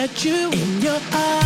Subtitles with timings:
[0.00, 1.39] at you in your eyes.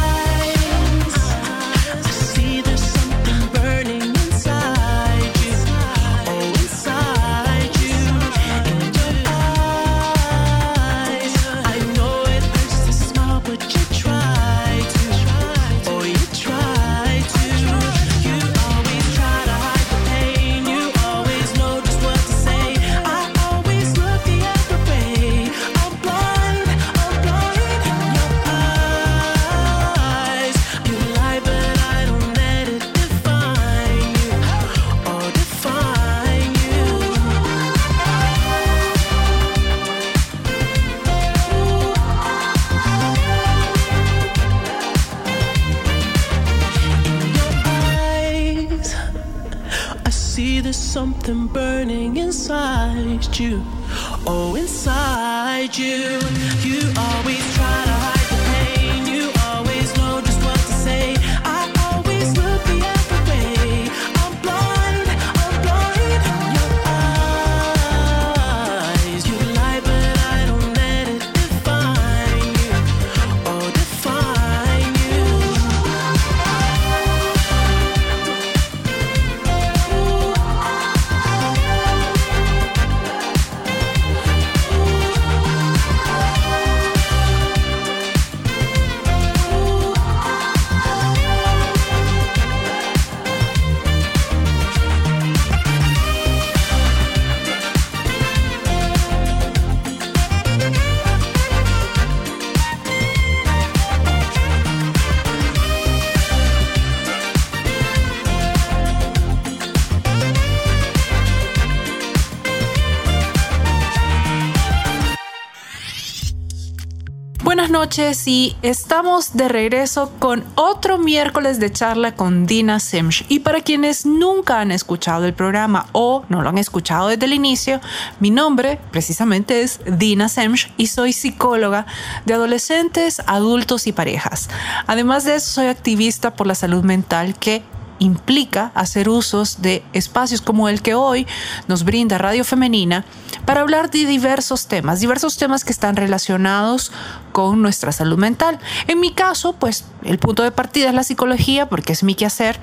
[117.95, 123.25] Noches y estamos de regreso con otro miércoles de charla con Dina Simsh.
[123.29, 127.33] Y para quienes nunca han escuchado el programa o no lo han escuchado desde el
[127.33, 127.81] inicio,
[128.19, 131.87] mi nombre precisamente es Dina Simsh y soy psicóloga
[132.25, 134.49] de adolescentes, adultos y parejas.
[134.89, 137.63] Además de eso, soy activista por la salud mental que
[138.05, 141.27] implica hacer usos de espacios como el que hoy
[141.67, 143.05] nos brinda Radio Femenina
[143.45, 146.93] para hablar de diversos temas, diversos temas que están relacionados
[147.33, 148.59] con nuestra salud mental.
[148.87, 152.59] En mi caso, pues el punto de partida es la psicología porque es mi quehacer,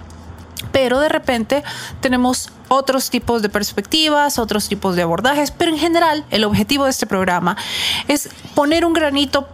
[0.71, 1.63] pero de repente
[1.99, 6.91] tenemos otros tipos de perspectivas, otros tipos de abordajes, pero en general el objetivo de
[6.91, 7.57] este programa
[8.07, 9.47] es poner un granito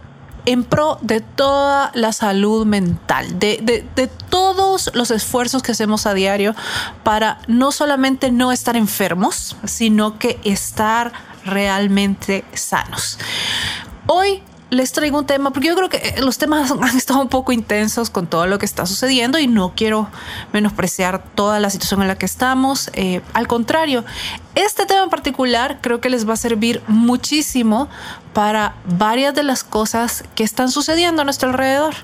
[0.48, 6.06] en pro de toda la salud mental, de, de, de, todos los esfuerzos que hacemos
[6.06, 6.54] a diario
[7.04, 11.12] para no solamente no estar enfermos, sino que estar
[11.44, 13.18] realmente sanos.
[14.06, 17.28] Hoy les traigo un tema, porque yo creo que eh, los temas han estado un
[17.28, 20.08] poco intensos con todo lo que está sucediendo y no quiero
[20.52, 22.90] menospreciar toda la situación en la que estamos.
[22.94, 24.04] Eh, al contrario,
[24.54, 27.88] este tema en particular creo que les va a servir muchísimo
[28.38, 31.96] para varias de las cosas que están sucediendo a nuestro alrededor.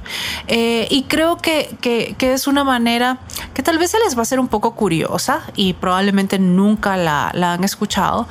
[0.48, 3.18] Eh, y creo que, que, que, es una manera
[3.54, 7.30] que tal vez se les va a hacer un poco curiosa y probablemente nunca la,
[7.34, 8.26] la han escuchado,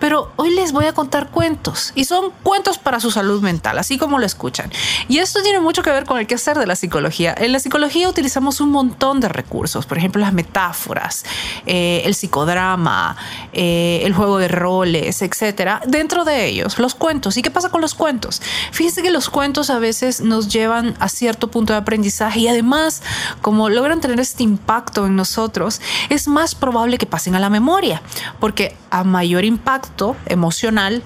[0.00, 3.98] pero hoy les voy a contar cuentos y son cuentos para su salud mental, así
[3.98, 4.72] como lo escuchan.
[5.06, 7.36] Y esto tiene mucho que ver con el quehacer de la psicología.
[7.38, 11.24] En la psicología utilizamos un montón de recursos, por ejemplo, las metáforas,
[11.66, 13.16] eh, el psicodrama,
[13.52, 15.82] eh, el juego de roles, etcétera.
[15.86, 17.36] Dentro de ellos, los cuentos.
[17.36, 18.42] ¿Y qué pasa con los cuentos?
[18.72, 23.02] Fíjense que los cuentos a veces nos llevan a cierto punto de aprendizaje y además,
[23.42, 28.02] como logran tener este impacto en nosotros, es más probable que pasen a la memoria,
[28.40, 31.02] porque a mayor impacto emocional,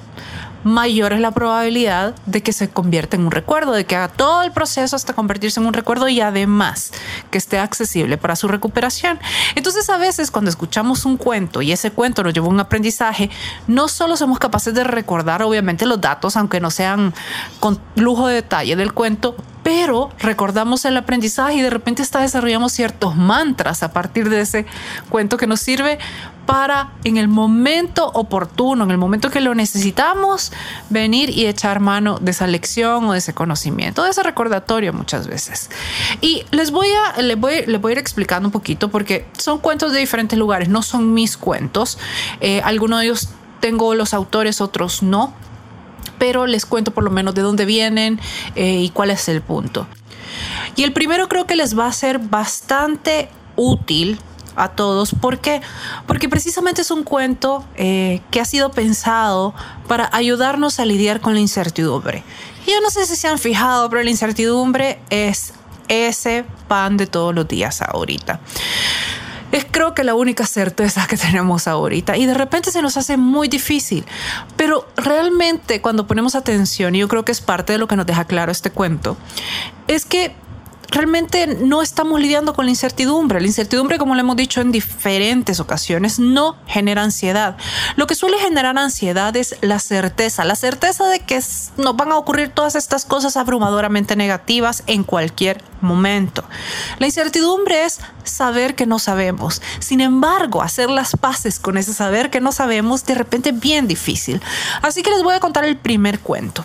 [0.69, 4.43] mayor es la probabilidad de que se convierta en un recuerdo, de que haga todo
[4.43, 6.93] el proceso hasta convertirse en un recuerdo y además
[7.31, 9.19] que esté accesible para su recuperación.
[9.55, 13.31] Entonces a veces cuando escuchamos un cuento y ese cuento nos lleva a un aprendizaje,
[13.67, 17.15] no solo somos capaces de recordar obviamente los datos, aunque no sean
[17.61, 22.73] con lujo de detalle del cuento, pero recordamos el aprendizaje y de repente está desarrollamos
[22.73, 24.67] ciertos mantras a partir de ese
[25.11, 25.99] cuento que nos sirve
[26.49, 30.51] para en el momento oportuno, en el momento que lo necesitamos,
[30.89, 35.27] venir y echar mano de esa lección o de ese conocimiento, de ese recordatorio muchas
[35.27, 35.69] veces.
[36.23, 39.59] Y les voy a, les voy, les voy a ir explicando un poquito porque son
[39.59, 41.99] cuentos de diferentes lugares, no son mis cuentos.
[42.41, 43.29] Eh, algunos de ellos
[43.61, 45.35] tengo los autores, otros no
[46.19, 48.19] pero les cuento por lo menos de dónde vienen
[48.57, 49.87] eh, y cuál es el punto.
[50.77, 54.19] Y el primero creo que les va a ser bastante útil
[54.59, 55.15] a todos.
[55.21, 55.63] ¿Por qué?
[56.07, 59.55] Porque precisamente es un cuento eh, que ha sido pensado
[59.87, 62.23] para ayudarnos a lidiar con la incertidumbre.
[62.67, 65.55] Y yo no sé si se han fijado, pero la incertidumbre es
[65.89, 68.41] ese pan de todos los días ahorita
[69.53, 73.17] es creo que la única certeza que tenemos ahorita y de repente se nos hace
[73.17, 74.05] muy difícil.
[74.57, 78.07] Pero realmente cuando ponemos atención, y yo creo que es parte de lo que nos
[78.07, 79.17] deja claro este cuento,
[79.87, 80.35] es que
[80.91, 83.41] realmente no estamos lidiando con la incertidumbre.
[83.41, 87.57] La incertidumbre, como le hemos dicho en diferentes ocasiones, no genera ansiedad.
[87.97, 91.41] Lo que suele generar ansiedad es la certeza, la certeza de que
[91.77, 96.45] nos van a ocurrir todas estas cosas abrumadoramente negativas en cualquier momento.
[96.99, 99.63] La incertidumbre es saber que no sabemos.
[99.79, 103.89] Sin embargo, hacer las paces con ese saber que no sabemos de repente es bien
[103.89, 104.41] difícil.
[104.83, 106.65] Así que les voy a contar el primer cuento.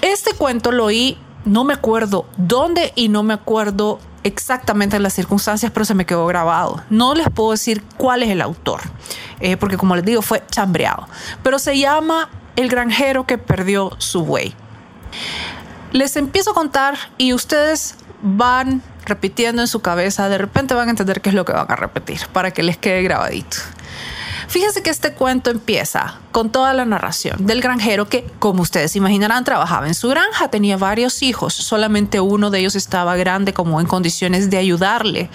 [0.00, 1.18] Este cuento lo oí
[1.48, 6.26] no me acuerdo dónde y no me acuerdo exactamente las circunstancias, pero se me quedó
[6.26, 6.82] grabado.
[6.90, 8.80] No les puedo decir cuál es el autor,
[9.40, 11.08] eh, porque como les digo, fue chambreado.
[11.42, 14.54] Pero se llama El granjero que perdió su buey.
[15.92, 20.90] Les empiezo a contar y ustedes van repitiendo en su cabeza, de repente van a
[20.90, 23.56] entender qué es lo que van a repetir para que les quede grabadito.
[24.48, 29.44] Fíjense que este cuento empieza con toda la narración del granjero que, como ustedes imaginarán,
[29.44, 33.86] trabajaba en su granja, tenía varios hijos, solamente uno de ellos estaba grande como en
[33.86, 35.28] condiciones de ayudarle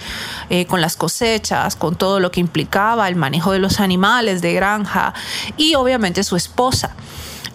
[0.50, 4.52] eh, con las cosechas, con todo lo que implicaba el manejo de los animales de
[4.52, 5.14] granja
[5.56, 6.96] y obviamente su esposa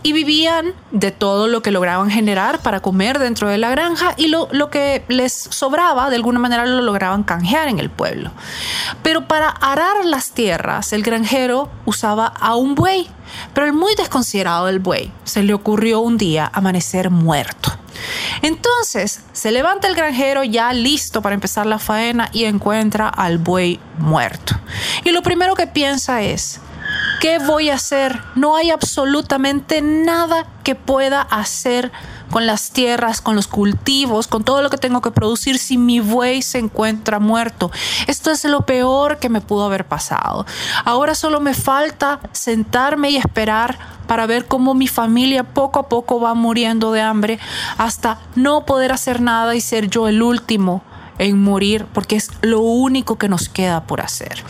[0.04, 4.28] y vivían de todo lo que lograban generar para comer dentro de la granja y
[4.28, 8.32] lo, lo, que les sobraba de alguna manera lo lograban canjear en el pueblo.
[9.04, 13.08] Pero para arar las tierras el granjero usaba a un buey,
[13.54, 17.72] pero el muy desconsiderado del buey se le ocurrió un día amanecer muerto.
[18.42, 23.80] Entonces se levanta el granjero ya listo para empezar la faena y encuentra al buey
[23.98, 24.56] muerto.
[25.04, 26.62] Y lo primero que piensa es,
[27.20, 28.22] ¿Qué voy a hacer?
[28.36, 31.92] No hay absolutamente nada que pueda hacer
[32.32, 36.00] con las tierras, con los cultivos, con todo lo que tengo que producir si mi
[36.00, 37.72] buey se encuentra muerto.
[38.08, 40.46] Esto es lo peor que me pudo haber pasado.
[40.86, 46.22] Ahora solo me falta sentarme y esperar para ver cómo mi familia poco a poco
[46.22, 47.38] va muriendo de hambre
[47.78, 50.84] hasta no poder hacer nada y ser yo el último
[51.20, 54.44] en morir porque es lo único que nos queda por hacer.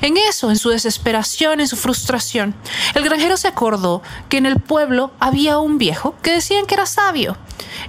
[0.00, 2.54] En eso, en su desesperación, en su frustración,
[2.94, 6.86] el granjero se acordó que en el pueblo había un viejo que decían que era
[6.86, 7.36] sabio.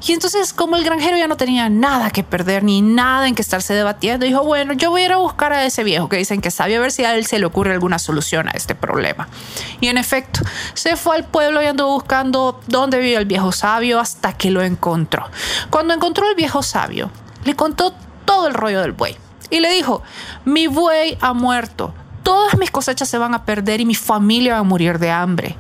[0.08, 3.42] Y entonces, como el granjero ya no tenía nada que perder ni nada en que
[3.42, 6.42] estarse debatiendo, dijo, bueno, yo voy a ir a buscar a ese viejo que dicen
[6.42, 9.28] que sabe a ver si a él se le ocurre alguna solución a este problema.
[9.80, 10.42] Y en efecto,
[10.74, 14.64] se fue al pueblo y andó buscando dónde vivía el viejo sabio hasta que lo
[14.64, 15.30] encontró.
[15.70, 17.12] Cuando encontró al viejo sabio,
[17.44, 17.94] le contó
[18.32, 19.18] todo el rollo del buey
[19.50, 20.02] y le dijo,
[20.46, 24.60] mi buey ha muerto, todas mis cosechas se van a perder y mi familia va
[24.60, 25.58] a morir de hambre.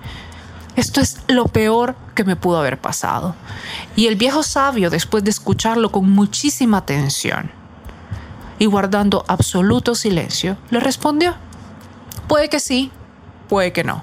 [0.78, 3.36] Esto es lo peor que me pudo haber pasado.
[3.98, 7.52] Y el viejo sabio, después de escucharlo con muchísima atención
[8.58, 11.36] y guardando absoluto silencio, le respondió,
[12.30, 12.90] puede que sí,
[13.50, 14.02] puede que no.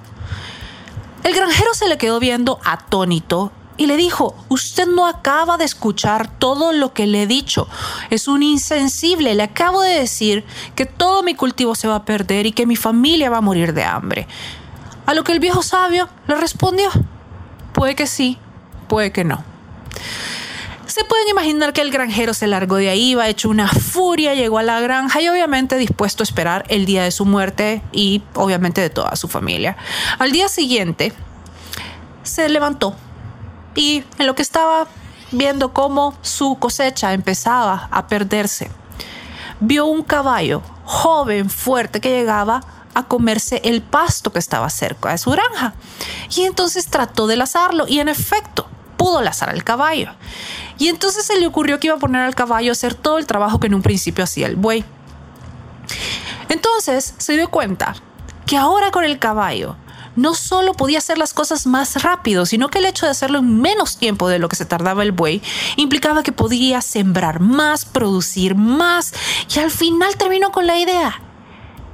[1.24, 6.28] El granjero se le quedó viendo atónito y le dijo, usted no acaba de escuchar
[6.38, 7.68] todo lo que le he dicho.
[8.10, 9.36] Es un insensible.
[9.36, 10.44] Le acabo de decir
[10.74, 13.72] que todo mi cultivo se va a perder y que mi familia va a morir
[13.72, 14.26] de hambre.
[15.06, 16.90] A lo que el viejo sabio le respondió,
[17.72, 18.36] puede que sí,
[18.88, 19.44] puede que no.
[20.86, 24.58] Se pueden imaginar que el granjero se largó de ahí, iba hecho una furia, llegó
[24.58, 28.80] a la granja y obviamente dispuesto a esperar el día de su muerte y obviamente
[28.80, 29.76] de toda su familia.
[30.18, 31.12] Al día siguiente
[32.24, 32.96] se levantó
[33.78, 34.88] y en lo que estaba
[35.30, 38.72] viendo cómo su cosecha empezaba a perderse,
[39.60, 42.60] vio un caballo joven, fuerte, que llegaba
[42.94, 45.74] a comerse el pasto que estaba cerca de su granja.
[46.34, 48.66] Y entonces trató de lazarlo y en efecto
[48.96, 50.10] pudo lazar al caballo.
[50.76, 53.26] Y entonces se le ocurrió que iba a poner al caballo a hacer todo el
[53.26, 54.84] trabajo que en un principio hacía el buey.
[56.48, 57.94] Entonces se dio cuenta
[58.44, 59.76] que ahora con el caballo
[60.18, 63.60] no solo podía hacer las cosas más rápido, sino que el hecho de hacerlo en
[63.60, 65.40] menos tiempo de lo que se tardaba el buey
[65.76, 69.14] implicaba que podía sembrar más, producir más
[69.54, 71.20] y al final terminó con la idea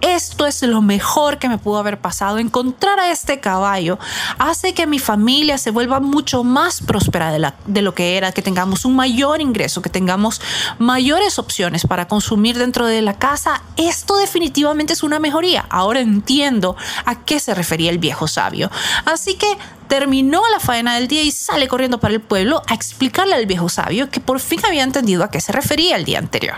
[0.04, 2.38] esto es lo mejor que me pudo haber pasado.
[2.38, 3.99] Encontrar a este caballo
[4.38, 8.84] hace que mi familia se vuelva mucho más próspera de, lo que era, que tengamos
[8.84, 10.42] un mayor ingreso, que tengamos
[10.78, 13.62] mayores opciones para consumir dentro de la casa.
[13.78, 15.64] Esto definitivamente es una mejoría.
[15.70, 18.70] Ahora entiendo a qué se refería el viejo sabio.
[19.06, 19.56] Así que
[19.88, 23.68] terminó la faena del día y sale corriendo para el pueblo a explicarle al viejo
[23.68, 26.56] sabio que por fin había entendido a qué se refería el día anterior.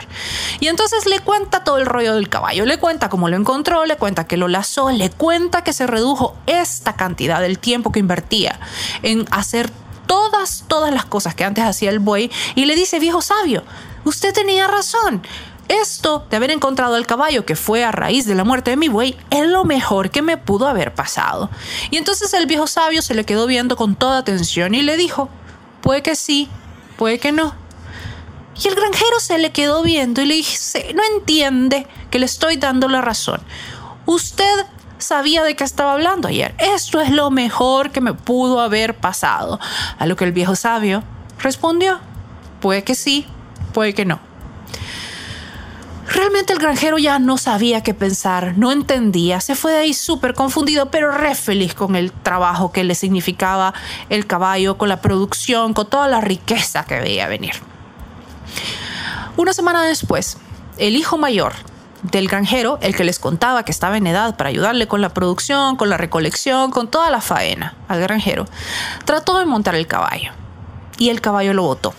[0.60, 3.96] Y entonces le cuenta todo el rollo del caballo, le cuenta cómo lo encontró, le
[3.96, 8.58] cuenta que lo lazó, le cuenta que se redujo esta cantidad del tiempo que invertía
[9.02, 9.70] en hacer
[10.06, 13.64] todas, todas las cosas que antes hacía el buey y le dice, viejo sabio,
[14.04, 15.22] usted tenía razón.
[15.68, 18.88] Esto de haber encontrado el caballo que fue a raíz de la muerte de mi
[18.88, 21.50] buey es lo mejor que me pudo haber pasado.
[21.90, 25.28] Y entonces el viejo sabio se le quedó viendo con toda atención y le dijo,
[25.80, 26.48] puede que sí,
[26.96, 27.54] puede que no.
[28.62, 32.56] Y el granjero se le quedó viendo y le dice, no entiende que le estoy
[32.56, 33.40] dando la razón.
[34.06, 34.66] Usted
[34.98, 36.54] sabía de qué estaba hablando ayer.
[36.58, 39.60] Esto es lo mejor que me pudo haber pasado.
[39.98, 41.02] A lo que el viejo sabio
[41.38, 41.98] respondió,
[42.60, 43.26] puede que sí,
[43.72, 44.25] puede que no.
[46.08, 50.34] Realmente el granjero ya no sabía qué pensar, no entendía, se fue de ahí súper
[50.34, 53.74] confundido, pero re feliz con el trabajo que le significaba
[54.08, 57.54] el caballo, con la producción, con toda la riqueza que veía venir.
[59.36, 60.38] Una semana después,
[60.78, 61.54] el hijo mayor
[62.02, 65.76] del granjero, el que les contaba que estaba en edad para ayudarle con la producción,
[65.76, 68.46] con la recolección, con toda la faena al granjero,
[69.04, 70.30] trató de montar el caballo
[70.98, 71.94] y el caballo lo botó.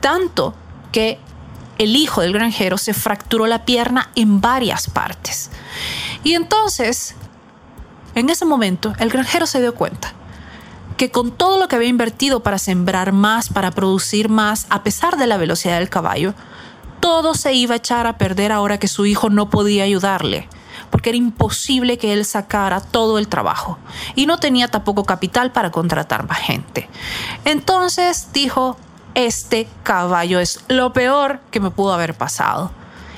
[0.00, 0.54] Tanto
[0.92, 1.20] que
[1.78, 5.50] el hijo del granjero se fracturó la pierna en varias partes.
[6.24, 7.14] Y entonces,
[8.14, 10.12] en ese momento, el granjero se dio cuenta
[10.96, 15.16] que con todo lo que había invertido para sembrar más, para producir más, a pesar
[15.16, 16.34] de la velocidad del caballo,
[17.00, 20.48] todo se iba a echar a perder ahora que su hijo no podía ayudarle,
[20.90, 23.78] porque era imposible que él sacara todo el trabajo
[24.16, 26.88] y no tenía tampoco capital para contratar más gente.
[27.44, 28.76] Entonces dijo,
[29.26, 32.70] este caballo es lo peor que me pudo haber pasado.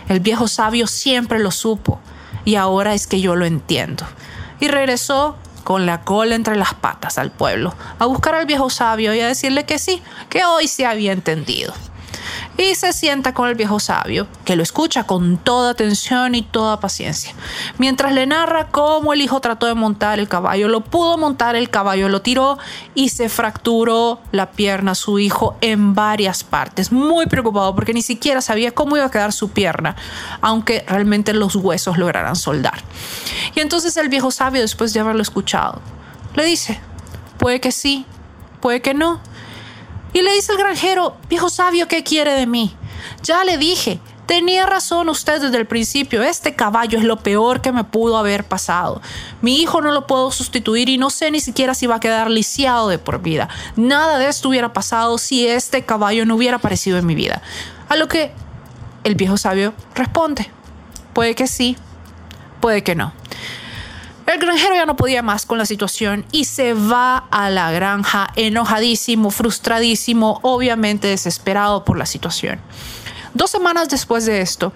[0.09, 2.01] El viejo sabio siempre lo supo
[2.45, 4.07] y ahora es que yo lo entiendo.
[4.61, 9.15] Y regresó con la cola entre las patas al pueblo a buscar al viejo sabio
[9.15, 11.75] y a decirle que sí, que hoy se había entendido
[12.61, 16.79] y se sienta con el viejo sabio, que lo escucha con toda atención y toda
[16.79, 17.35] paciencia,
[17.79, 21.71] mientras le narra cómo el hijo trató de montar el caballo, lo pudo montar, el
[21.71, 22.59] caballo lo tiró
[22.95, 28.03] y se fracturó la pierna a su hijo en varias partes, muy preocupado porque ni
[28.03, 29.97] siquiera sabía cómo iba a quedar su pierna,
[30.43, 32.83] aunque realmente los huesos lograran soldar.
[33.55, 35.81] Y entonces el viejo sabio, después de haberlo escuchado,
[36.35, 36.79] le dice,
[37.39, 38.05] puede que sí,
[38.61, 39.21] puede que no,
[40.13, 42.75] y le dice el granjero, viejo sabio, ¿qué quiere de mí?
[43.23, 44.01] Ya le dije,
[44.31, 48.45] Tenía razón usted desde el principio, este caballo es lo peor que me pudo haber
[48.45, 49.03] pasado.
[49.43, 52.31] Mi hijo no lo puedo sustituir y no sé ni siquiera si va a quedar
[52.31, 53.49] lisiado de por vida.
[53.75, 57.43] Nada de esto hubiera pasado si este caballo no hubiera aparecido en mi vida.
[57.89, 58.31] A lo que
[59.03, 60.49] el viejo sabio responde,
[61.13, 61.77] puede que sí,
[62.61, 63.13] puede que no.
[64.41, 69.31] Granjero ya no podía más con la situación y se va a la granja enojadísimo,
[69.31, 72.59] frustradísimo, obviamente desesperado por la situación.
[73.35, 74.73] Dos semanas después de esto,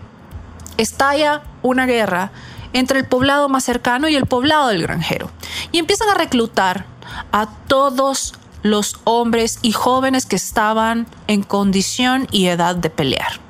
[0.77, 2.31] estalla una guerra
[2.75, 5.31] entre el poblado más cercano y el poblado del granjero
[5.73, 6.85] y empiezan a reclutar
[7.33, 13.41] a todos los hombres y jóvenes que estaban en condición y edad de pelear.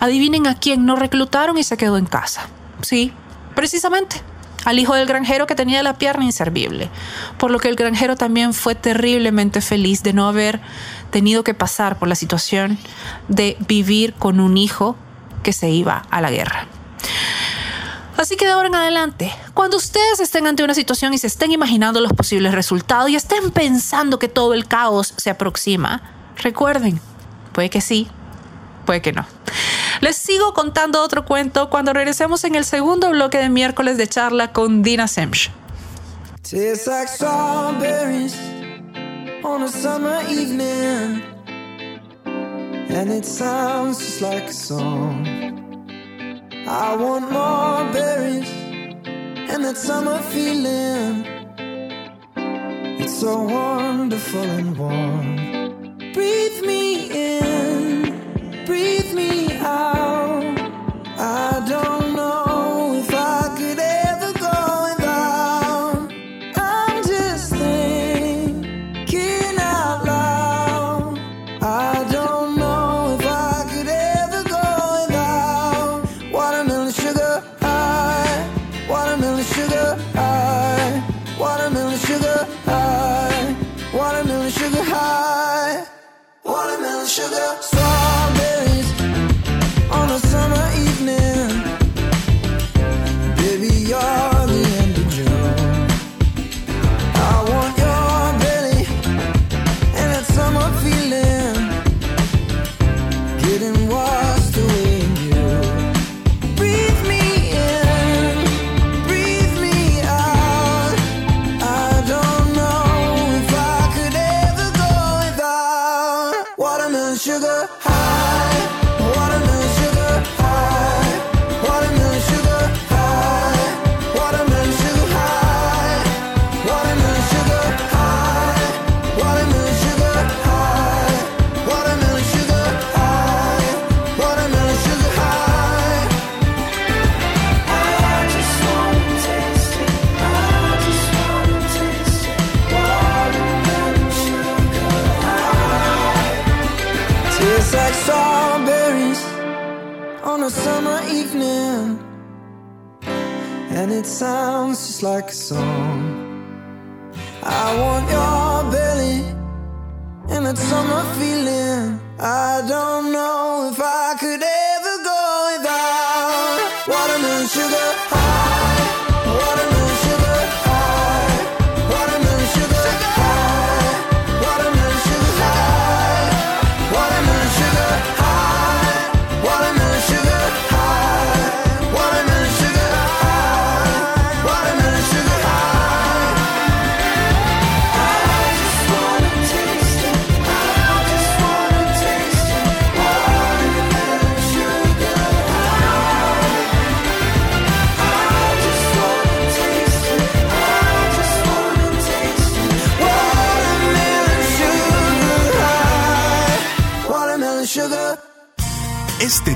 [0.00, 2.48] Adivinen a quién no reclutaron y se quedó en casa.
[2.80, 3.12] Sí,
[3.54, 4.22] precisamente
[4.66, 6.90] al hijo del granjero que tenía la pierna inservible,
[7.38, 10.60] por lo que el granjero también fue terriblemente feliz de no haber
[11.12, 12.76] tenido que pasar por la situación
[13.28, 14.96] de vivir con un hijo
[15.44, 16.66] que se iba a la guerra.
[18.16, 21.52] Así que de ahora en adelante, cuando ustedes estén ante una situación y se estén
[21.52, 26.02] imaginando los posibles resultados y estén pensando que todo el caos se aproxima,
[26.38, 27.00] recuerden,
[27.52, 28.08] puede que sí,
[28.84, 29.24] puede que no.
[30.00, 34.52] Les sigo contando otro cuento cuando regresemos en el segundo bloque de miércoles de charla
[34.52, 35.50] con Dina Semch.
[36.42, 38.36] Tastes like strawberries
[39.42, 41.22] on a summer evening,
[42.24, 45.26] and it sounds just like a song.
[46.68, 48.50] I want more berries
[49.48, 51.24] and that summer feeling.
[52.98, 55.36] It's so wonderful and warm.
[56.12, 57.95] Breathe me in,
[58.66, 60.25] breathe me out.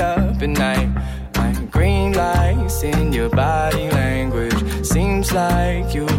[0.00, 0.88] Up at night.
[1.36, 4.86] Like green lights in your body language.
[4.86, 6.09] Seems like you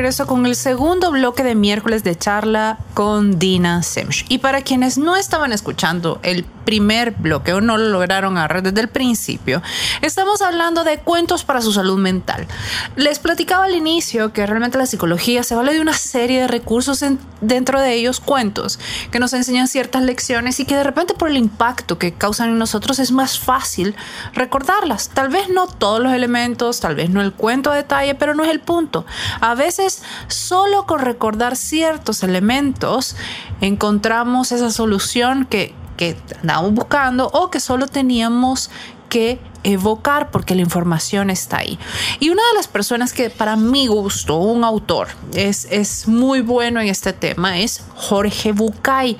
[0.00, 4.24] regreso con el segundo bloque de miércoles de charla con Dina Semch.
[4.30, 8.80] Y para quienes no estaban escuchando el primer bloque o no lo lograron agarrar desde
[8.80, 9.60] el principio,
[10.02, 12.46] estamos hablando de cuentos para su salud mental.
[12.94, 17.02] Les platicaba al inicio que realmente la psicología se vale de una serie de recursos
[17.02, 18.78] en- dentro de ellos cuentos
[19.10, 22.58] que nos enseñan ciertas lecciones y que de repente por el impacto que causan en
[22.58, 23.96] nosotros es más fácil
[24.32, 25.08] recordarlas.
[25.08, 28.44] Tal vez no todos los elementos, tal vez no el cuento a detalle, pero no
[28.44, 29.04] es el punto.
[29.40, 33.16] A veces solo con recordar ciertos elementos
[33.60, 38.70] encontramos esa solución que, que andábamos buscando o que solo teníamos
[39.10, 41.78] que evocar porque la información está ahí.
[42.20, 46.80] Y una de las personas que para mi gusto, un autor, es, es muy bueno
[46.80, 49.18] en este tema es Jorge Bucay.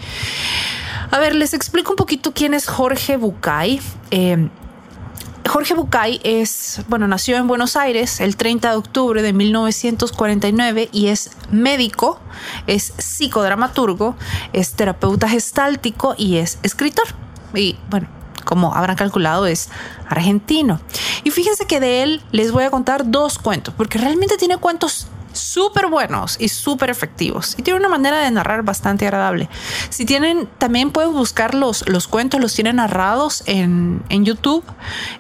[1.11, 3.83] A ver, les explico un poquito quién es Jorge Bucay.
[4.11, 4.49] Eh,
[5.49, 11.09] Jorge Bucay es, bueno, nació en Buenos Aires el 30 de octubre de 1949 y
[11.09, 12.21] es médico,
[12.67, 14.17] es psicodramaturgo,
[14.53, 17.07] es terapeuta gestáltico y es escritor.
[17.55, 18.07] Y bueno,
[18.45, 19.71] como habrán calculado, es
[20.09, 20.81] argentino.
[21.25, 25.09] Y fíjense que de él les voy a contar dos cuentos, porque realmente tiene cuentos
[25.41, 27.55] súper buenos y súper efectivos.
[27.59, 29.49] Y tiene una manera de narrar bastante agradable.
[29.89, 34.65] Si tienen, también pueden buscar los, los cuentos, los tienen narrados en, en YouTube.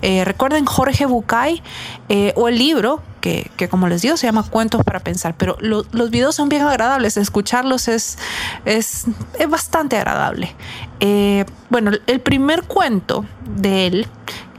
[0.02, 1.62] Eh, recuerden Jorge Bucay
[2.09, 3.02] eh, o el libro.
[3.20, 6.48] Que, que, como les digo se llama Cuentos para Pensar, pero lo, los videos son
[6.48, 8.16] bien agradables, escucharlos es,
[8.64, 9.04] es,
[9.38, 10.56] es bastante agradable.
[11.00, 14.06] Eh, bueno, el primer cuento de él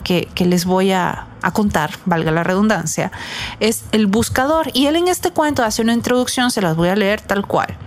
[0.01, 3.11] que, les voy a, a, contar, valga la redundancia,
[3.59, 4.69] es El Buscador.
[4.73, 7.77] Y él en este cuento hace una introducción, se las voy a leer tal cual.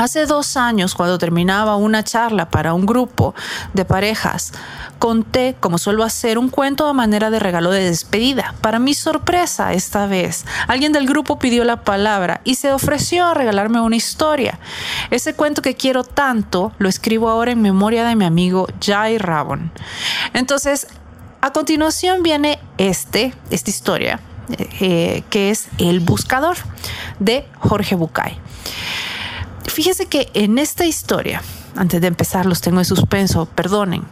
[0.00, 3.34] Hace dos años, cuando terminaba una charla para un grupo
[3.74, 4.52] de parejas,
[4.98, 8.54] conté, como suelo hacer, un cuento a manera de regalo de despedida.
[8.62, 13.34] Para mi sorpresa, esta vez, alguien del grupo pidió la palabra y se ofreció a
[13.34, 14.58] regalarme una historia.
[15.10, 19.70] Ese cuento que quiero tanto lo escribo ahora en memoria de mi amigo Jai Rabon.
[20.32, 20.86] Entonces,
[21.40, 24.20] a continuación viene este, esta historia,
[24.80, 26.56] eh, que es El Buscador,
[27.18, 28.36] de Jorge Bucay.
[29.66, 31.42] Fíjese que en esta historia,
[31.76, 34.02] antes de empezar, los tengo en suspenso, perdonen,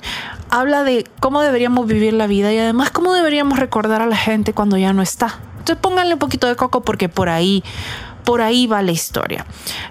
[0.50, 4.52] habla de cómo deberíamos vivir la vida y además cómo deberíamos recordar a la gente
[4.52, 5.38] cuando ya no está.
[5.58, 7.62] Entonces pónganle un poquito de coco porque por ahí
[8.28, 9.46] por ahí va la historia.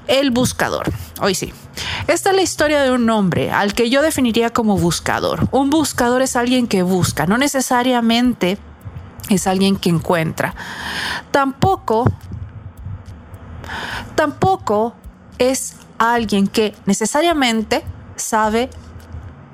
[0.05, 0.93] El buscador.
[1.19, 1.51] Hoy sí.
[2.07, 5.47] Esta es la historia de un hombre al que yo definiría como buscador.
[5.49, 8.59] Un buscador es alguien que busca, no necesariamente
[9.29, 10.53] es alguien que encuentra.
[11.31, 12.05] Tampoco,
[14.13, 14.93] tampoco
[15.39, 17.83] es alguien que necesariamente
[18.17, 18.69] sabe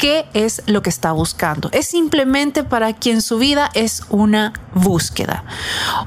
[0.03, 1.69] qué es lo que está buscando.
[1.71, 5.45] Es simplemente para quien su vida es una búsqueda.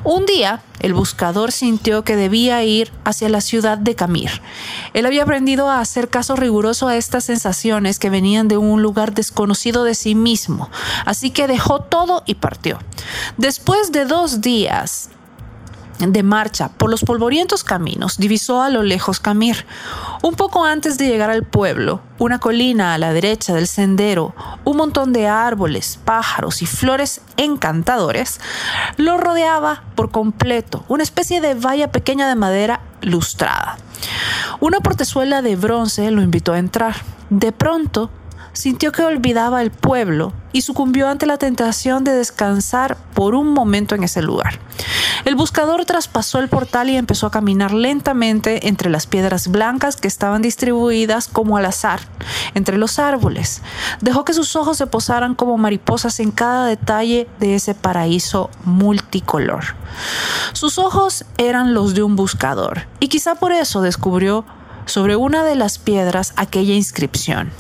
[0.05, 4.43] Un día, el buscador sintió que debía ir hacia la ciudad de Camir.
[4.93, 9.15] Él había aprendido a hacer caso riguroso a estas sensaciones que venían de un lugar
[9.15, 10.69] desconocido de sí mismo,
[11.07, 12.79] así que dejó todo y partió.
[13.39, 15.09] Después de dos días,
[15.99, 19.67] de marcha por los polvorientos caminos, divisó a lo lejos Camir.
[20.23, 24.77] Un poco antes de llegar al pueblo, una colina a la derecha del sendero, un
[24.77, 28.41] montón de árboles, pájaros y flores encantadores,
[28.97, 33.79] lo rodeaba por completo, una especie de valla pequeña de madera lustrada.
[34.61, 36.97] Una portezuela de bronce lo invitó a entrar.
[37.31, 38.11] De pronto,
[38.57, 43.95] sintió que olvidaba el pueblo y sucumbió ante la tentación de descansar por un momento
[43.95, 44.59] en ese lugar.
[45.27, 50.09] El buscador traspasó el portal y empezó a caminar lentamente entre las piedras blancas que
[50.09, 52.01] estaban distribuidas como al azar
[52.55, 53.61] entre los árboles.
[54.01, 59.65] Dejó que sus ojos se posaran como mariposas en cada detalle de ese paraíso multicolor.
[60.55, 64.47] Sus ojos eran los de un buscador y quizá por eso descubrió
[64.87, 67.51] sobre una de las piedras aquella inscripción.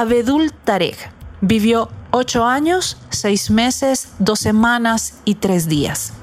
[0.00, 6.14] Abedul Tarek vivió ocho años, seis meses, dos semanas y tres días.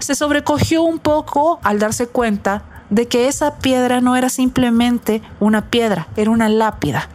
[0.00, 5.70] Se sobrecogió un poco al darse cuenta de que esa piedra no era simplemente una
[5.70, 7.08] piedra, era una lápida.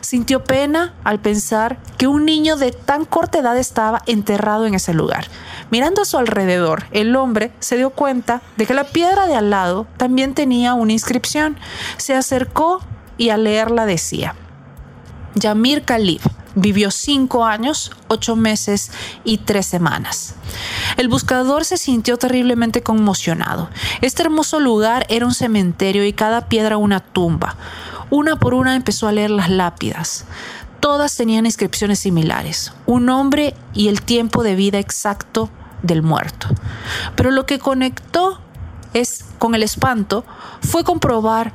[0.00, 4.92] Sintió pena al pensar que un niño de tan corta edad estaba enterrado en ese
[4.92, 5.28] lugar.
[5.70, 9.50] Mirando a su alrededor, el hombre se dio cuenta de que la piedra de al
[9.50, 11.56] lado también tenía una inscripción.
[11.96, 12.80] Se acercó
[13.16, 14.34] y al leerla decía,
[15.34, 16.20] Yamir Khalib,
[16.60, 18.90] Vivió cinco años, ocho meses
[19.22, 20.34] y tres semanas.
[20.96, 23.70] El buscador se sintió terriblemente conmocionado.
[24.00, 27.54] Este hermoso lugar era un cementerio y cada piedra una tumba.
[28.10, 30.24] Una por una empezó a leer las lápidas.
[30.80, 35.50] Todas tenían inscripciones similares, un nombre y el tiempo de vida exacto
[35.82, 36.48] del muerto.
[37.14, 38.40] Pero lo que conectó
[38.94, 40.24] es con el espanto
[40.60, 41.52] fue comprobar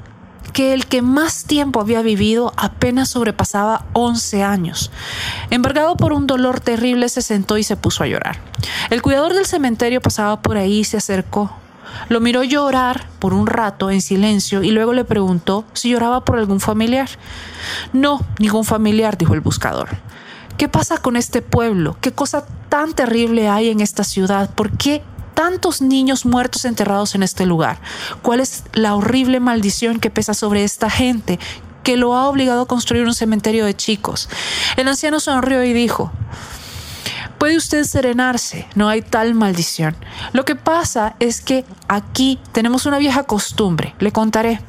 [0.53, 4.91] que el que más tiempo había vivido apenas sobrepasaba 11 años.
[5.49, 8.39] Embargado por un dolor terrible, se sentó y se puso a llorar.
[8.89, 11.51] El cuidador del cementerio pasaba por ahí y se acercó.
[12.09, 16.37] Lo miró llorar por un rato en silencio y luego le preguntó si lloraba por
[16.37, 17.09] algún familiar.
[17.91, 19.89] No, ningún familiar, dijo el buscador.
[20.57, 21.97] ¿Qué pasa con este pueblo?
[21.99, 24.49] ¿Qué cosa tan terrible hay en esta ciudad?
[24.51, 27.79] ¿Por qué tantos niños muertos enterrados en este lugar?
[28.21, 31.39] ¿Cuál es la horrible maldición que pesa sobre esta gente
[31.83, 34.29] que lo ha obligado a construir un cementerio de chicos?
[34.77, 36.11] El anciano sonrió y dijo,
[37.43, 39.97] Puede usted serenarse, no hay tal maldición.
[40.31, 44.61] Lo que pasa es que aquí tenemos una vieja costumbre, le contaré.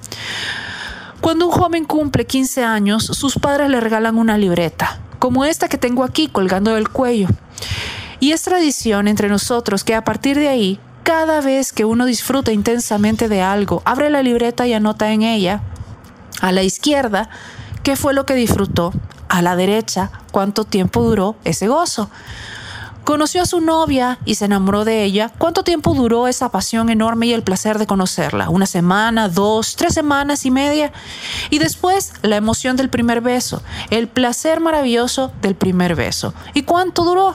[1.21, 5.79] Cuando un joven cumple 15 años, sus padres le regalan una libreta, como esta que
[5.79, 7.29] tengo aquí colgando del cuello.
[8.21, 12.53] Y es tradición entre nosotros que a partir de ahí, cada vez que uno disfruta
[12.53, 15.61] intensamente de algo, abre la libreta y anota en ella,
[16.41, 17.29] a la izquierda,
[17.83, 18.93] qué fue lo que disfrutó,
[19.29, 22.11] a la derecha, cuánto tiempo duró ese gozo.
[23.05, 25.31] Conoció a su novia y se enamoró de ella.
[25.37, 28.49] ¿Cuánto tiempo duró esa pasión enorme y el placer de conocerla?
[28.49, 30.91] ¿Una semana, dos, tres semanas y media?
[31.51, 36.33] Y después la emoción del primer beso, el placer maravilloso del primer beso.
[36.55, 37.35] ¿Y cuánto duró?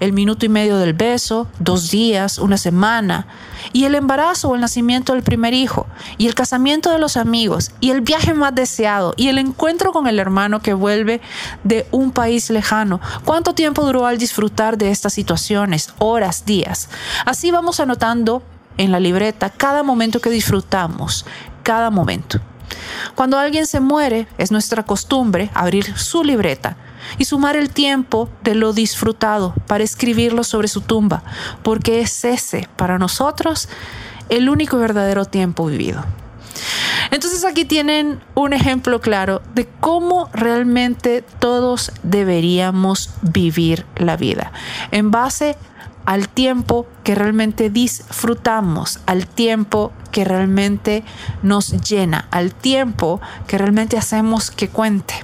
[0.00, 3.26] El minuto y medio del beso, dos días, una semana,
[3.72, 5.86] y el embarazo o el nacimiento del primer hijo,
[6.18, 10.06] y el casamiento de los amigos, y el viaje más deseado, y el encuentro con
[10.06, 11.20] el hermano que vuelve
[11.62, 13.00] de un país lejano.
[13.24, 15.94] ¿Cuánto tiempo duró al disfrutar de estas situaciones?
[15.98, 16.88] Horas, días.
[17.24, 18.42] Así vamos anotando
[18.76, 21.26] en la libreta cada momento que disfrutamos,
[21.62, 22.40] cada momento.
[23.14, 26.76] Cuando alguien se muere, es nuestra costumbre abrir su libreta
[27.18, 31.22] y sumar el tiempo de lo disfrutado para escribirlo sobre su tumba,
[31.62, 33.68] porque es ese, para nosotros,
[34.28, 36.04] el único verdadero tiempo vivido.
[37.10, 44.52] Entonces aquí tienen un ejemplo claro de cómo realmente todos deberíamos vivir la vida,
[44.90, 45.56] en base
[46.04, 51.04] al tiempo que realmente disfrutamos, al tiempo que realmente
[51.42, 55.14] nos llena, al tiempo que realmente hacemos que cuente.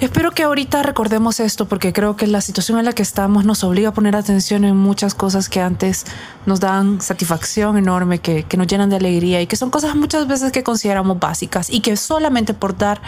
[0.00, 3.62] Espero que ahorita recordemos esto porque creo que la situación en la que estamos nos
[3.64, 6.06] obliga a poner atención en muchas cosas que antes
[6.46, 10.26] nos dan satisfacción enorme, que, que nos llenan de alegría y que son cosas muchas
[10.26, 13.02] veces que consideramos básicas y que solamente por dar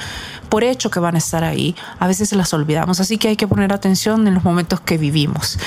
[0.50, 3.00] por hecho que van a estar ahí, a veces las olvidamos.
[3.00, 5.58] Así que hay que poner atención en los momentos que vivimos.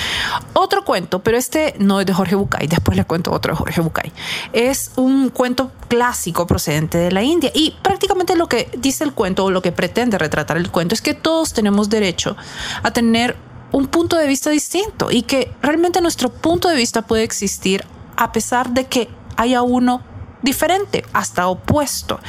[0.53, 3.81] Otro cuento, pero este no es de Jorge Bucay, después le cuento otro de Jorge
[3.81, 4.13] Bucay.
[4.53, 9.45] Es un cuento clásico procedente de la India y prácticamente lo que dice el cuento
[9.45, 12.37] o lo que pretende retratar el cuento es que todos tenemos derecho
[12.83, 13.35] a tener
[13.71, 18.31] un punto de vista distinto y que realmente nuestro punto de vista puede existir a
[18.31, 20.01] pesar de que haya uno
[20.41, 22.19] diferente, hasta opuesto,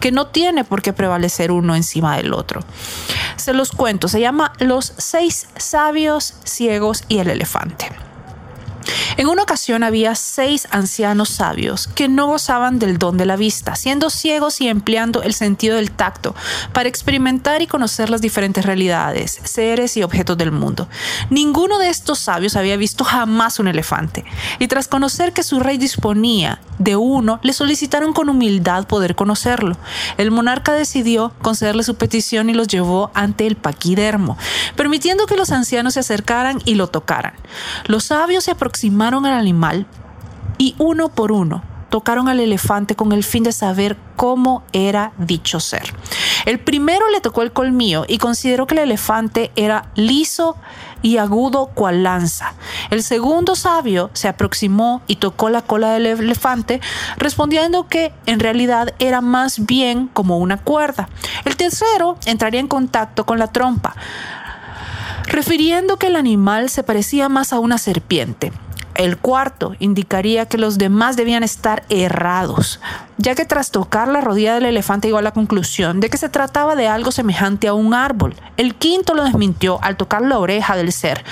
[0.00, 2.60] que no tiene por qué prevalecer uno encima del otro.
[3.36, 7.90] Se los cuento, se llama Los seis sabios, ciegos y el elefante.
[9.16, 13.76] En una ocasión había seis ancianos sabios que no gozaban del don de la vista,
[13.76, 16.34] siendo ciegos y empleando el sentido del tacto
[16.72, 20.88] para experimentar y conocer las diferentes realidades, seres y objetos del mundo.
[21.30, 24.24] Ninguno de estos sabios había visto jamás un elefante,
[24.58, 29.76] y tras conocer que su rey disponía de uno, le solicitaron con humildad poder conocerlo.
[30.18, 34.36] El monarca decidió concederle su petición y los llevó ante el paquidermo,
[34.76, 37.34] permitiendo que los ancianos se acercaran y lo tocaran.
[37.86, 39.86] Los sabios se aproximaron al animal
[40.58, 45.60] y uno por uno tocaron al elefante con el fin de saber cómo era dicho
[45.60, 45.94] ser.
[46.44, 50.56] El primero le tocó el colmillo y consideró que el elefante era liso
[51.02, 52.54] y agudo cual lanza.
[52.90, 56.80] El segundo sabio se aproximó y tocó la cola del elefante,
[57.16, 61.08] respondiendo que en realidad era más bien como una cuerda.
[61.44, 63.94] El tercero entraría en contacto con la trompa,
[65.26, 68.52] refiriendo que el animal se parecía más a una serpiente.
[68.94, 72.78] El cuarto indicaría que los demás debían estar errados,
[73.18, 76.28] ya que tras tocar la rodilla del elefante llegó a la conclusión de que se
[76.28, 78.36] trataba de algo semejante a un árbol.
[78.56, 81.24] El quinto lo desmintió al tocar la oreja del ser,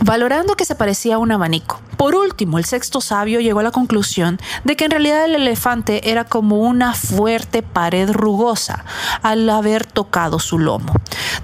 [0.00, 1.80] valorando que se parecía a un abanico.
[1.96, 6.10] Por último, el sexto sabio llegó a la conclusión de que en realidad el elefante
[6.10, 8.84] era como una fuerte pared rugosa
[9.22, 10.94] al haber tocado su lomo.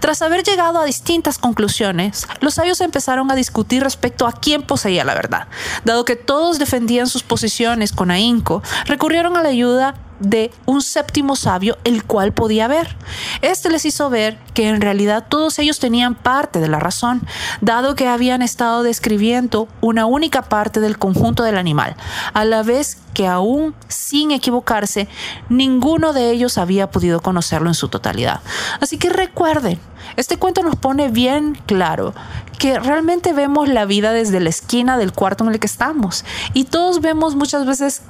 [0.01, 5.05] Tras haber llegado a distintas conclusiones, los sabios empezaron a discutir respecto a quién poseía
[5.05, 5.49] la verdad.
[5.85, 11.37] Dado que todos defendían sus posiciones con ahínco, recurrieron a la ayuda de un séptimo
[11.37, 12.96] sabio, el cual podía ver.
[13.42, 17.22] Este les hizo ver que en realidad todos ellos tenían parte de la razón,
[17.61, 21.96] dado que habían estado describiendo una única parte del conjunto del animal,
[22.33, 25.09] a la vez que aún sin equivocarse,
[25.48, 28.40] ninguno de ellos había podido conocerlo en su totalidad.
[28.81, 29.81] Así que recuerden,
[30.16, 32.14] este cuento nos pone bien claro
[32.59, 36.24] que realmente vemos la vida desde la esquina del cuarto en el que estamos
[36.55, 38.02] y todos vemos muchas veces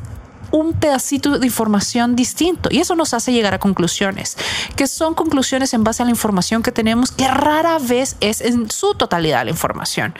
[0.51, 4.37] un pedacito de información distinto y eso nos hace llegar a conclusiones,
[4.77, 8.71] que son conclusiones en base a la información que tenemos, que rara vez es en
[8.71, 10.15] su totalidad la información.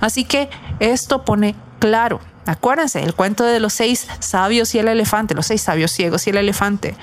[0.00, 2.20] Así que esto pone claro.
[2.46, 6.30] Acuérdense, el cuento de los seis sabios y el elefante, los seis sabios ciegos y
[6.30, 6.96] el elefante,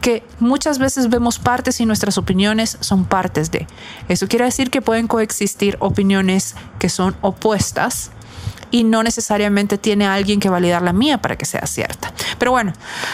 [0.00, 3.66] que muchas veces vemos partes y nuestras opiniones son partes de.
[4.08, 8.10] Eso quiere decir que pueden coexistir opiniones que son opuestas,
[8.72, 12.12] y no necesariamente tiene alguien que validar la mía para que sea cierta.
[12.38, 12.72] Pero bueno,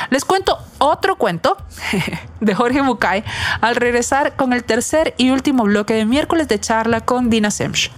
[0.09, 1.59] les cuento otro cuento
[2.41, 3.25] de Jorge Bucay
[3.61, 7.91] al regresar con el tercer y último bloque de miércoles de charla con Dina Semch.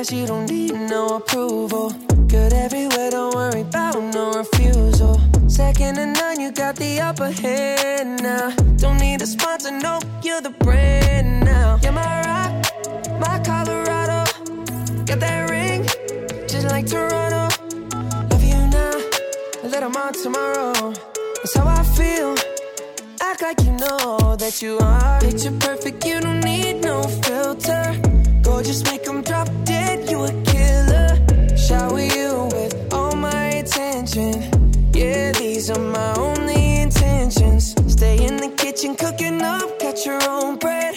[0.00, 1.90] guess you don't need no approval.
[2.26, 5.20] Good everywhere, don't worry about no refusal.
[5.46, 8.48] Second to none, you got the upper hand now.
[8.78, 11.78] Don't need a sponsor, no, you're the brand now.
[11.82, 12.52] You're my rock,
[13.20, 14.20] my Colorado.
[15.04, 15.82] Got that ring,
[16.48, 17.44] just like Toronto.
[18.30, 18.96] Love you now,
[19.64, 20.94] a little more tomorrow.
[21.36, 22.36] That's how I feel.
[23.20, 25.20] Act like you know that you are.
[25.20, 28.09] Picture perfect, you don't need no filter.
[28.62, 31.08] Just make them drop dead, you a killer.
[31.56, 34.34] Shower you with all my attention.
[34.92, 37.74] Yeah, these are my only intentions.
[37.88, 40.94] Stay in the kitchen, cooking up, catch your own bread.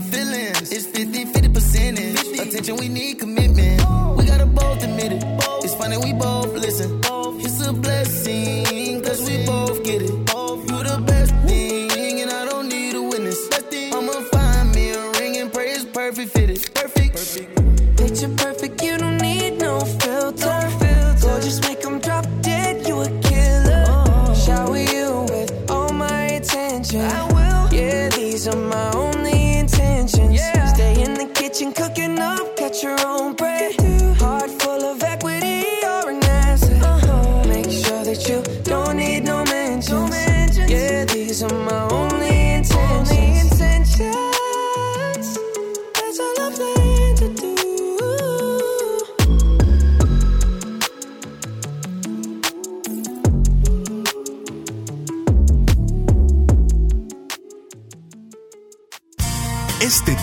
[0.00, 0.72] feelings.
[0.72, 2.38] It's 50, 50 percentage.
[2.38, 3.37] Attention we need commitment.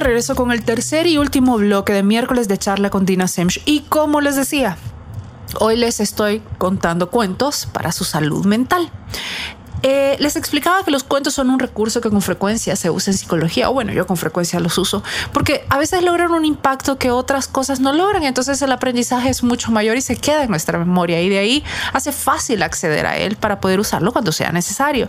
[0.00, 3.62] Regreso con el tercer y último bloque de miércoles de charla con Dina Semch.
[3.66, 4.76] Y como les decía,
[5.58, 8.90] hoy les estoy contando cuentos para su salud mental.
[9.82, 13.18] Eh, les explicaba que los cuentos son un recurso que con frecuencia se usa en
[13.18, 15.02] psicología, o bueno, yo con frecuencia los uso,
[15.32, 19.42] porque a veces logran un impacto que otras cosas no logran, entonces el aprendizaje es
[19.42, 23.16] mucho mayor y se queda en nuestra memoria y de ahí hace fácil acceder a
[23.16, 25.08] él para poder usarlo cuando sea necesario.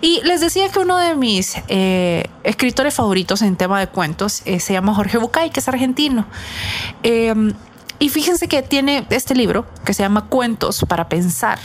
[0.00, 4.60] Y les decía que uno de mis eh, escritores favoritos en tema de cuentos eh,
[4.60, 6.26] se llama Jorge Bucay, que es argentino.
[8.04, 11.58] Y fíjense que tiene este libro que se llama Cuentos para Pensar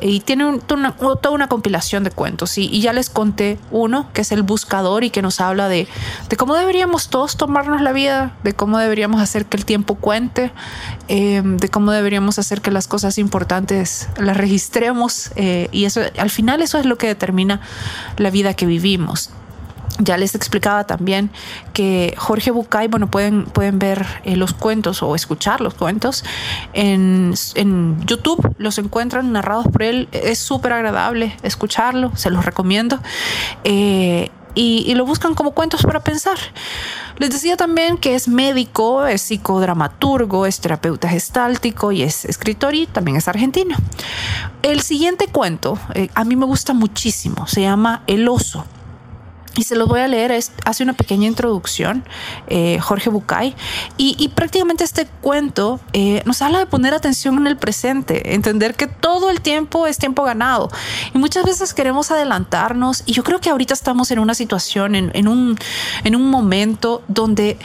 [0.00, 2.58] y tiene una, toda una compilación de cuentos.
[2.58, 5.86] Y, y ya les conté uno que es El Buscador y que nos habla de,
[6.28, 10.50] de cómo deberíamos todos tomarnos la vida, de cómo deberíamos hacer que el tiempo cuente,
[11.06, 15.30] eh, de cómo deberíamos hacer que las cosas importantes las registremos.
[15.36, 17.60] eh, y eso, al final, eso es lo que determina
[18.16, 19.30] la vida que vivimos.
[19.98, 21.30] Ya les explicaba también
[21.72, 26.24] que Jorge Bucay, bueno, pueden, pueden ver eh, los cuentos o escuchar los cuentos
[26.72, 30.08] en, en YouTube, los encuentran narrados por él.
[30.12, 32.98] Es súper agradable escucharlo, se los recomiendo.
[33.64, 36.38] Eh, y, lo buscan como cuentos para pensar.
[37.18, 42.86] Les decía también que es médico, es psicodramaturgo, es terapeuta gestáltico y es escritor y
[42.86, 43.76] también es argentino.
[44.62, 48.64] El siguiente cuento eh, a mí me gusta muchísimo, se llama El oso.
[49.56, 52.04] Y se los voy a leer, es- hace una pequeña introducción,
[52.48, 53.54] eh, Jorge Bucay,
[53.96, 58.74] y, y prácticamente este cuento eh, nos habla de poner atención en el presente, entender
[58.74, 60.68] que todo el tiempo es tiempo ganado.
[61.14, 65.10] Y muchas veces queremos adelantarnos, y yo creo que ahorita estamos en una situación, en,
[65.14, 65.58] en un,
[66.04, 67.58] en un momento donde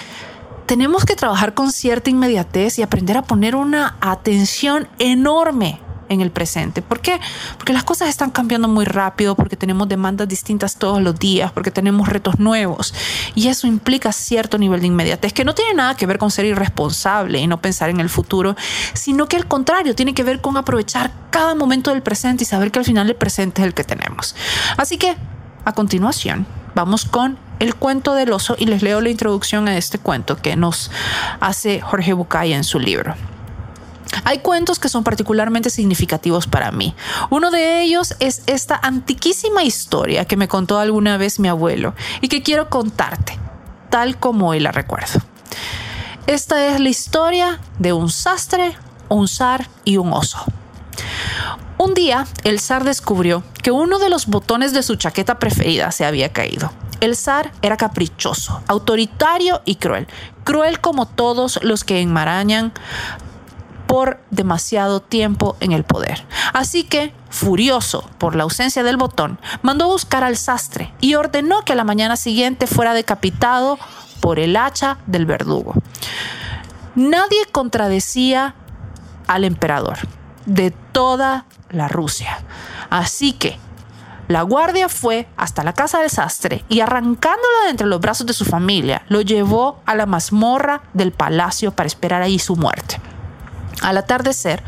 [0.66, 5.80] tenemos que trabajar con cierta inmediatez y aprender a poner una atención enorme
[6.12, 6.82] en el presente.
[6.82, 7.20] ¿Por qué?
[7.58, 11.72] Porque las cosas están cambiando muy rápido, porque tenemos demandas distintas todos los días, porque
[11.72, 12.94] tenemos retos nuevos.
[13.34, 16.46] Y eso implica cierto nivel de inmediatez, que no tiene nada que ver con ser
[16.46, 18.56] irresponsable y no pensar en el futuro,
[18.94, 22.72] sino que al contrario, tiene que ver con aprovechar cada momento del presente y saber
[22.72, 24.36] que al final el presente es el que tenemos.
[24.78, 25.16] Así que,
[25.64, 26.46] a continuación,
[26.76, 30.56] vamos con el cuento del oso y les leo la introducción a este cuento que
[30.56, 30.92] nos
[31.40, 33.16] hace Jorge Bucay en su libro.
[34.24, 36.96] Hay cuentos que son particularmente significativos para mí.
[37.30, 42.28] Uno de ellos es esta antiquísima historia que me contó alguna vez mi abuelo y
[42.28, 43.38] que quiero contarte,
[43.90, 45.20] tal como hoy la recuerdo.
[46.28, 48.76] Esta es la historia de un sastre,
[49.10, 50.40] un zar y un oso.
[51.78, 56.06] Un día, el zar descubrió que uno de los botones de su chaqueta preferida se
[56.06, 56.72] había caído.
[57.00, 60.08] El zar era caprichoso, autoritario y cruel.
[60.44, 62.72] Cruel como todos los que enmarañan
[63.92, 66.26] por demasiado tiempo en el poder.
[66.54, 71.74] Así que, furioso por la ausencia del botón, mandó buscar al sastre y ordenó que
[71.74, 73.78] a la mañana siguiente fuera decapitado
[74.22, 75.74] por el hacha del verdugo.
[76.96, 78.56] Nadie contradecía
[79.28, 79.98] al emperador
[80.46, 82.40] de toda la Rusia.
[82.90, 83.60] Así que
[84.30, 88.32] la guardia fue hasta la casa del sastre y arrancándolo de entre los brazos de
[88.32, 93.02] su familia, lo llevó a la mazmorra del palacio para esperar allí su muerte.
[93.82, 94.64] Al atardecer,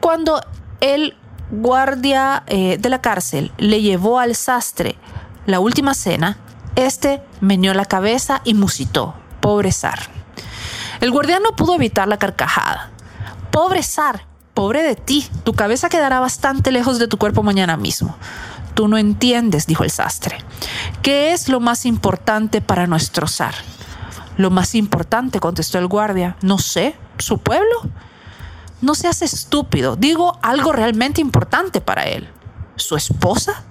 [0.00, 0.40] cuando
[0.80, 1.16] el
[1.50, 4.96] guardia eh, de la cárcel le llevó al sastre
[5.46, 6.38] la última cena,
[6.76, 9.98] este meneó la cabeza y musitó, pobre zar.
[11.00, 12.90] El guardián no pudo evitar la carcajada.
[13.50, 18.16] Pobre zar, pobre de ti, tu cabeza quedará bastante lejos de tu cuerpo mañana mismo.
[18.74, 20.38] Tú no entiendes, dijo el sastre.
[21.02, 23.54] ¿Qué es lo más importante para nuestro zar?
[24.36, 26.36] Lo más importante, contestó el guardia.
[26.40, 27.82] No sé, su pueblo.
[28.80, 32.28] No seas estúpido, digo algo realmente importante para él.
[32.76, 33.62] ¿Su esposa?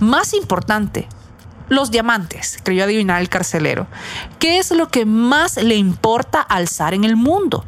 [0.00, 1.08] Más importante,
[1.68, 3.86] los diamantes, creyó adivinar el carcelero.
[4.38, 7.64] ¿Qué es lo que más le importa al zar en el mundo?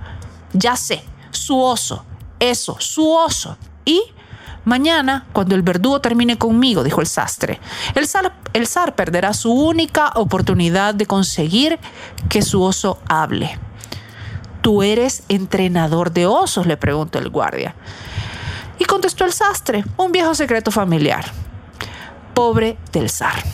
[0.53, 2.05] Ya sé, su oso,
[2.41, 3.57] eso, su oso.
[3.85, 4.03] Y
[4.65, 7.59] mañana, cuando el verdugo termine conmigo, dijo el sastre,
[7.95, 11.79] el zar, el zar perderá su única oportunidad de conseguir
[12.29, 13.59] que su oso hable.
[14.67, 16.67] ¿Tú eres entrenador de osos?
[16.67, 17.77] le preguntó el guardia.
[18.81, 21.25] Y contestó el sastre, un viejo secreto familiar.
[22.35, 23.45] Pobre del zar.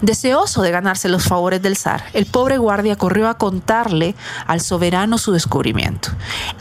[0.00, 4.14] Deseoso de ganarse los favores del zar, el pobre guardia corrió a contarle
[4.46, 6.08] al soberano su descubrimiento.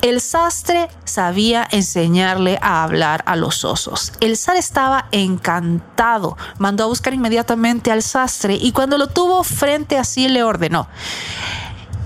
[0.02, 4.12] El sastre sabía enseñarle a hablar a los osos.
[4.20, 9.98] El zar estaba encantado, mandó a buscar inmediatamente al sastre y cuando lo tuvo frente
[9.98, 10.90] a sí le ordenó,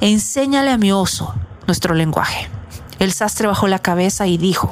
[0.02, 1.34] enséñale a mi oso
[1.68, 2.50] nuestro lenguaje.
[3.00, 4.72] El sastre bajó la cabeza y dijo,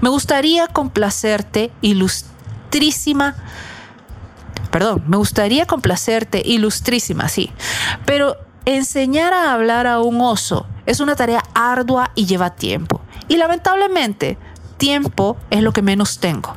[0.00, 3.36] me gustaría complacerte, ilustrísima.
[4.70, 7.50] Perdón, me gustaría complacerte, ilustrísima, sí.
[8.04, 13.00] Pero enseñar a hablar a un oso es una tarea ardua y lleva tiempo.
[13.28, 14.38] Y lamentablemente,
[14.78, 16.54] tiempo es lo que menos tengo.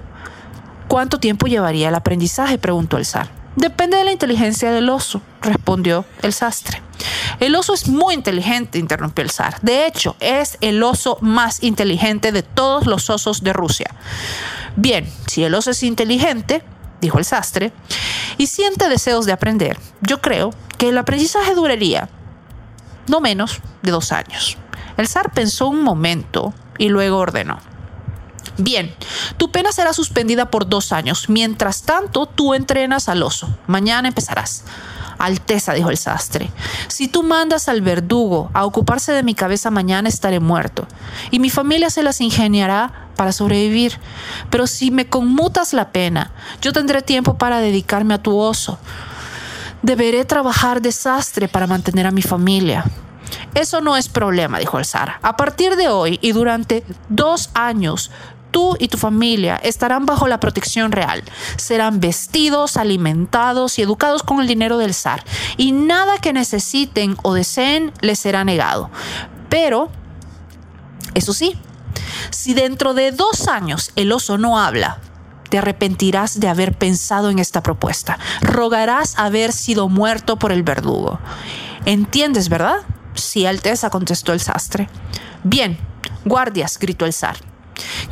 [0.88, 2.58] ¿Cuánto tiempo llevaría el aprendizaje?
[2.58, 3.30] preguntó el zar.
[3.56, 6.82] Depende de la inteligencia del oso, respondió el sastre.
[7.40, 9.60] El oso es muy inteligente, interrumpió el zar.
[9.62, 13.94] De hecho, es el oso más inteligente de todos los osos de Rusia.
[14.76, 16.64] Bien, si el oso es inteligente,
[17.02, 17.72] dijo el sastre,
[18.38, 22.10] y siente deseos de aprender, yo creo que el aprendizaje duraría
[23.08, 24.58] no menos de dos años.
[24.98, 27.60] El zar pensó un momento y luego ordenó.
[28.58, 28.94] Bien,
[29.38, 31.30] tu pena será suspendida por dos años.
[31.30, 33.50] Mientras tanto, tú entrenas al oso.
[33.68, 34.64] Mañana empezarás.
[35.18, 36.52] Alteza, dijo el sastre,
[36.90, 40.88] si tú mandas al verdugo a ocuparse de mi cabeza mañana estaré muerto,
[41.32, 43.98] y mi familia se las ingeniará para sobrevivir.
[44.50, 46.32] Pero si me conmutas la pena,
[46.62, 48.78] yo tendré tiempo para dedicarme a tu oso.
[49.82, 52.84] Deberé trabajar de sastre para mantener a mi familia.
[53.54, 55.20] Eso no es problema, dijo el zar.
[55.22, 58.12] A partir de hoy y durante dos años,
[58.56, 61.22] tú y tu familia estarán bajo la protección real.
[61.58, 65.26] Serán vestidos, alimentados y educados con el dinero del zar.
[65.58, 68.90] Y nada que necesiten o deseen les será negado.
[69.50, 69.90] Pero,
[71.16, 71.60] eso sí,
[72.30, 75.02] si dentro de dos años el oso no habla,
[75.50, 78.18] te arrepentirás de haber pensado en esta propuesta.
[78.40, 81.20] Rogarás haber sido muerto por el verdugo.
[81.86, 82.78] ¿Entiendes, verdad?
[83.16, 84.88] Sí, Alteza, contestó el sastre.
[85.44, 85.78] Bien,
[86.24, 87.36] guardias, gritó el zar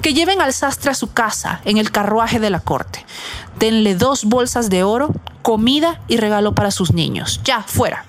[0.02, 3.06] que lleven al sastre a su casa en el carruaje de la corte.
[3.60, 5.12] Denle dos bolsas de oro,
[5.42, 7.42] comida y regalo para sus niños.
[7.44, 8.06] Ya, fuera.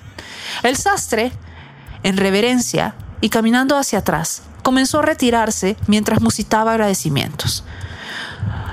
[0.63, 1.33] El sastre,
[2.03, 7.65] en reverencia y caminando hacia atrás, comenzó a retirarse mientras musitaba agradecimientos.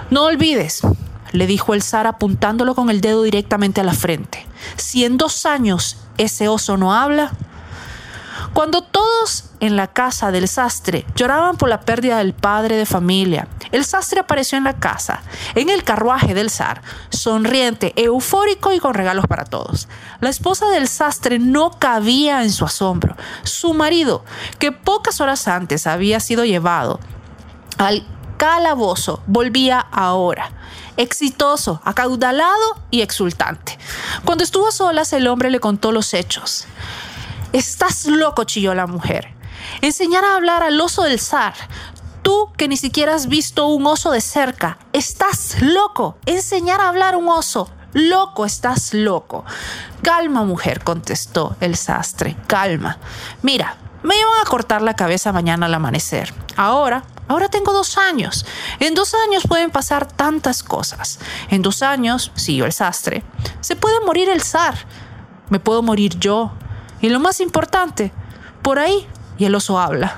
[0.10, 0.82] No olvides,
[1.32, 4.46] le dijo el zar apuntándolo con el dedo directamente a la frente.
[4.76, 7.32] Si en dos años ese oso no habla,
[8.54, 13.47] cuando todos en la casa del sastre lloraban por la pérdida del padre de familia,
[13.72, 15.22] el sastre apareció en la casa,
[15.56, 19.88] en el carruaje del zar, sonriente, eufórico y con regalos para todos.
[20.20, 23.16] La esposa del sastre no cabía en su asombro.
[23.43, 24.26] Su marido,
[24.60, 26.99] que pocas horas antes había sido llevado
[27.78, 28.06] al
[28.38, 30.52] calabozo, volvía ahora
[30.97, 33.78] exitoso, acaudalado y exultante.
[34.26, 36.68] Cuando estuvo a solas, el hombre le contó los hechos.
[37.54, 39.34] Estás loco, chilló la mujer.
[39.82, 41.54] Enseñar a hablar al oso del zar.
[42.22, 44.78] Tú que ni siquiera has visto un oso de cerca.
[44.93, 46.18] Estás loco.
[46.26, 47.70] Enseñar a hablar a un oso.
[47.93, 49.43] Loco, estás loco.
[50.02, 52.38] Calma, mujer, contestó el sastre.
[52.47, 52.99] Calma.
[53.41, 56.34] Mira, me iban a cortar la cabeza mañana al amanecer.
[56.56, 58.45] Ahora, ahora tengo dos años.
[58.80, 61.20] En dos años pueden pasar tantas cosas.
[61.49, 63.24] En dos años, siguió el sastre,
[63.60, 64.76] se puede morir el zar.
[65.49, 66.54] Me puedo morir yo.
[67.02, 68.12] Y lo más importante,
[68.62, 70.18] por ahí, y el oso habla.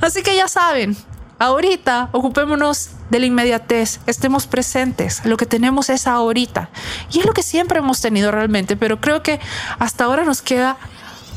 [0.00, 0.96] Así que ya saben,
[1.38, 6.70] ahorita ocupémonos de la inmediatez, estemos presentes, lo que tenemos es ahorita.
[7.12, 9.40] Y es lo que siempre hemos tenido realmente, pero creo que
[9.78, 10.76] hasta ahora nos queda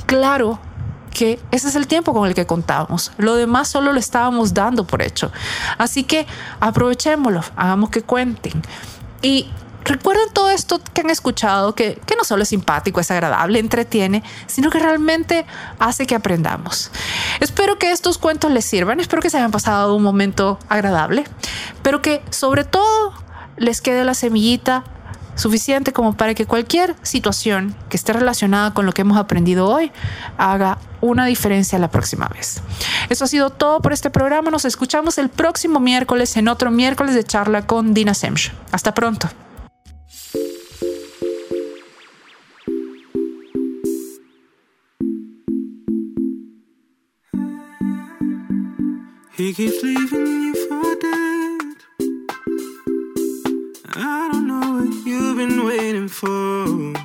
[0.05, 0.59] claro
[1.15, 3.11] que ese es el tiempo con el que contamos.
[3.17, 5.31] Lo demás solo lo estábamos dando por hecho.
[5.77, 6.27] Así que
[6.59, 8.61] aprovechémoslo, hagamos que cuenten.
[9.21, 9.49] Y
[9.85, 14.71] Recuerden todo esto que han escuchado, que, no solo es simpático, es agradable, entretiene, sino
[14.71, 15.45] que realmente
[15.77, 16.91] hace que aprendamos.
[17.39, 21.25] Espero que estos cuentos les sirvan, espero que se hayan pasado un momento agradable,
[21.83, 23.13] pero que sobre todo
[23.57, 24.83] les quede la semillita
[25.35, 29.91] suficiente como para que cualquier situación que esté relacionada con lo que hemos aprendido hoy
[30.37, 32.61] haga una diferencia la próxima vez.
[33.09, 34.49] Eso ha sido todo por este programa.
[34.49, 38.51] Nos escuchamos el próximo miércoles en otro miércoles de charla con Dina Semch.
[38.71, 39.29] Hasta pronto.
[49.37, 51.75] He keeps leaving you for dead.
[53.93, 57.04] I don't know what you've been waiting for.